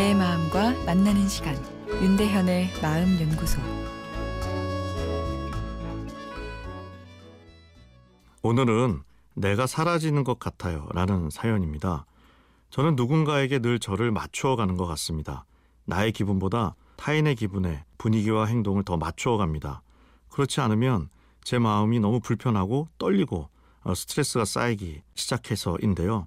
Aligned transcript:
내 0.00 0.14
마음과 0.14 0.84
만나는 0.86 1.28
시간 1.28 1.54
윤대현의 2.00 2.70
마음 2.80 3.20
연구소 3.20 3.60
오늘은 8.40 9.02
내가 9.34 9.66
사라지는 9.66 10.24
것 10.24 10.38
같아요 10.38 10.88
라는 10.94 11.28
사연입니다. 11.28 12.06
저는 12.70 12.96
누군가에게 12.96 13.58
늘 13.58 13.78
저를 13.78 14.10
맞추어 14.10 14.56
가는 14.56 14.78
것 14.78 14.86
같습니다. 14.86 15.44
나의 15.84 16.12
기분보다 16.12 16.76
타인의 16.96 17.34
기분에 17.34 17.84
분위기와 17.98 18.46
행동을 18.46 18.84
더 18.84 18.96
맞추어 18.96 19.36
갑니다. 19.36 19.82
그렇지 20.30 20.62
않으면 20.62 21.10
제 21.44 21.58
마음이 21.58 22.00
너무 22.00 22.20
불편하고 22.20 22.88
떨리고 22.96 23.50
어, 23.82 23.94
스트레스가 23.94 24.46
쌓이기 24.46 25.02
시작해서인데요. 25.14 26.26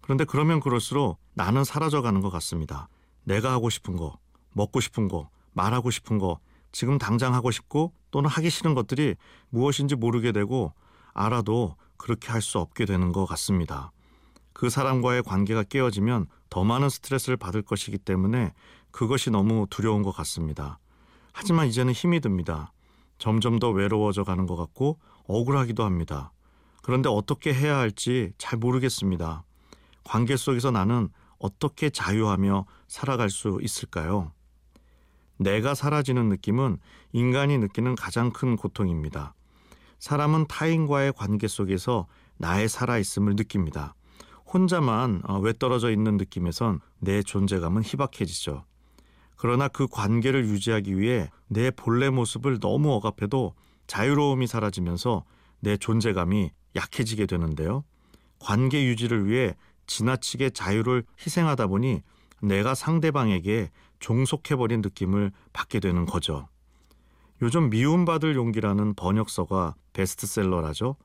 그런데 0.00 0.24
그러면 0.24 0.58
그럴수록 0.58 1.20
나는 1.34 1.62
사라져 1.62 2.02
가는 2.02 2.20
것 2.20 2.30
같습니다. 2.30 2.88
내가 3.24 3.52
하고 3.52 3.70
싶은 3.70 3.96
거, 3.96 4.18
먹고 4.52 4.80
싶은 4.80 5.08
거, 5.08 5.30
말하고 5.52 5.90
싶은 5.90 6.18
거, 6.18 6.38
지금 6.72 6.98
당장 6.98 7.34
하고 7.34 7.50
싶고 7.50 7.92
또는 8.10 8.28
하기 8.30 8.50
싫은 8.50 8.74
것들이 8.74 9.16
무엇인지 9.50 9.96
모르게 9.96 10.32
되고 10.32 10.72
알아도 11.12 11.76
그렇게 11.96 12.30
할 12.32 12.40
수 12.42 12.58
없게 12.58 12.84
되는 12.84 13.12
것 13.12 13.26
같습니다. 13.26 13.92
그 14.52 14.70
사람과의 14.70 15.22
관계가 15.22 15.64
깨어지면 15.64 16.26
더 16.50 16.64
많은 16.64 16.88
스트레스를 16.88 17.36
받을 17.36 17.62
것이기 17.62 17.98
때문에 17.98 18.52
그것이 18.90 19.30
너무 19.30 19.66
두려운 19.70 20.02
것 20.02 20.12
같습니다. 20.12 20.78
하지만 21.32 21.66
이제는 21.68 21.92
힘이 21.92 22.20
듭니다. 22.20 22.72
점점 23.18 23.58
더 23.58 23.70
외로워져 23.70 24.24
가는 24.24 24.46
것 24.46 24.56
같고 24.56 24.98
억울하기도 25.26 25.84
합니다. 25.84 26.32
그런데 26.82 27.08
어떻게 27.08 27.54
해야 27.54 27.78
할지 27.78 28.32
잘 28.36 28.58
모르겠습니다. 28.58 29.44
관계 30.04 30.36
속에서 30.36 30.70
나는 30.70 31.08
어떻게 31.42 31.90
자유하며 31.90 32.66
살아갈 32.86 33.28
수 33.28 33.58
있을까요? 33.62 34.32
내가 35.36 35.74
사라지는 35.74 36.28
느낌은 36.28 36.78
인간이 37.12 37.58
느끼는 37.58 37.96
가장 37.96 38.30
큰 38.30 38.56
고통입니다. 38.56 39.34
사람은 39.98 40.46
타인과의 40.46 41.12
관계 41.12 41.48
속에서 41.48 42.06
나의 42.38 42.68
살아있음을 42.68 43.34
느낍니다. 43.34 43.94
혼자만 44.52 45.22
어, 45.24 45.38
외떨어져 45.38 45.90
있는 45.90 46.16
느낌에선 46.16 46.80
내 46.98 47.22
존재감은 47.22 47.82
희박해지죠. 47.82 48.64
그러나 49.36 49.66
그 49.66 49.88
관계를 49.88 50.46
유지하기 50.46 50.98
위해 50.98 51.28
내 51.48 51.72
본래 51.72 52.08
모습을 52.10 52.60
너무 52.60 52.92
억압해도 52.92 53.54
자유로움이 53.88 54.46
사라지면서 54.46 55.24
내 55.58 55.76
존재감이 55.76 56.50
약해지게 56.76 57.26
되는데요. 57.26 57.84
관계 58.38 58.84
유지를 58.86 59.26
위해 59.26 59.56
지나치게 59.86 60.50
자유를 60.50 61.04
희생하다 61.20 61.66
보니 61.68 62.02
내가 62.40 62.74
상대방에게 62.74 63.70
종속해버린 64.00 64.80
느낌을 64.80 65.32
받게 65.52 65.80
되는 65.80 66.06
거죠. 66.06 66.48
요즘 67.40 67.70
미움받을 67.70 68.34
용기라는 68.34 68.94
번역서가 68.94 69.74
베스트셀러라죠. 69.92 70.96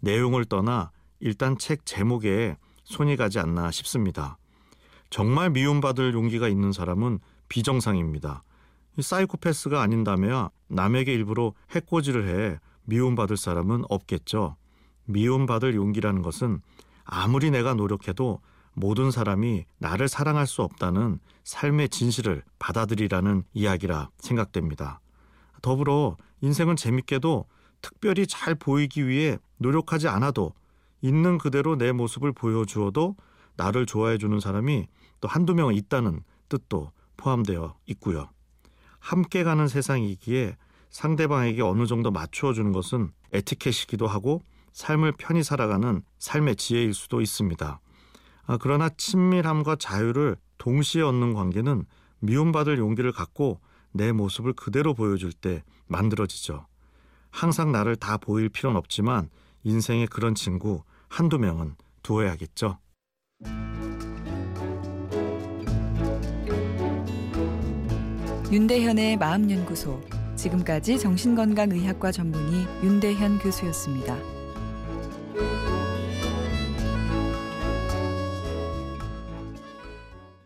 내용을 0.00 0.44
떠나 0.44 0.90
일단 1.20 1.56
책 1.58 1.86
제목에 1.86 2.56
손이 2.84 3.16
가지 3.16 3.38
않나 3.38 3.70
싶습니다. 3.70 4.38
정말 5.10 5.50
미움받을 5.50 6.14
용기가 6.14 6.48
있는 6.48 6.72
사람은 6.72 7.20
비정상입니다. 7.48 8.42
사이코패스가 8.98 9.80
아닌다면 9.80 10.48
남에게 10.68 11.12
일부러 11.12 11.52
해코지를 11.70 12.28
해 12.28 12.58
미움받을 12.84 13.36
사람은 13.36 13.84
없겠죠. 13.88 14.56
미움받을 15.04 15.74
용기라는 15.74 16.22
것은 16.22 16.60
아무리 17.06 17.50
내가 17.50 17.74
노력해도 17.74 18.40
모든 18.74 19.10
사람이 19.10 19.64
나를 19.78 20.08
사랑할 20.08 20.46
수 20.46 20.62
없다는 20.62 21.18
삶의 21.44 21.88
진실을 21.88 22.42
받아들이라는 22.58 23.44
이야기라 23.54 24.10
생각됩니다. 24.18 25.00
더불어 25.62 26.16
인생은 26.42 26.76
재밌게도 26.76 27.46
특별히 27.80 28.26
잘 28.26 28.54
보이기 28.54 29.08
위해 29.08 29.38
노력하지 29.58 30.08
않아도 30.08 30.52
있는 31.00 31.38
그대로 31.38 31.76
내 31.76 31.92
모습을 31.92 32.32
보여주어도 32.32 33.16
나를 33.56 33.86
좋아해 33.86 34.18
주는 34.18 34.38
사람이 34.40 34.86
또 35.20 35.28
한두 35.28 35.54
명은 35.54 35.74
있다는 35.74 36.20
뜻도 36.48 36.90
포함되어 37.16 37.76
있고요. 37.86 38.28
함께 38.98 39.44
가는 39.44 39.68
세상이기에 39.68 40.56
상대방에게 40.90 41.62
어느 41.62 41.86
정도 41.86 42.10
맞추어 42.10 42.52
주는 42.52 42.72
것은 42.72 43.10
에티켓이기도 43.32 44.06
하고 44.06 44.42
삶을 44.76 45.12
편히 45.12 45.42
살아가는 45.42 46.02
삶의 46.18 46.56
지혜일 46.56 46.92
수도 46.92 47.22
있습니다. 47.22 47.80
아, 48.44 48.58
그러나 48.60 48.90
친밀함과 48.90 49.76
자유를 49.76 50.36
동시에 50.58 51.00
얻는 51.00 51.32
관계는 51.32 51.86
미움받을 52.20 52.76
용기를 52.76 53.12
갖고 53.12 53.58
내 53.92 54.12
모습을 54.12 54.52
그대로 54.52 54.92
보여줄 54.92 55.32
때 55.32 55.62
만들어지죠. 55.86 56.66
항상 57.30 57.72
나를 57.72 57.96
다 57.96 58.18
보일 58.18 58.50
필요는 58.50 58.76
없지만 58.76 59.30
인생에 59.64 60.04
그런 60.04 60.34
친구 60.34 60.82
한두 61.08 61.38
명은 61.38 61.76
두어야겠죠. 62.02 62.78
윤대현의 68.52 69.16
마음연구소 69.16 70.02
지금까지 70.36 70.98
정신건강의학과 70.98 72.12
전문의 72.12 72.66
윤대현 72.84 73.38
교수였습니다. 73.38 74.35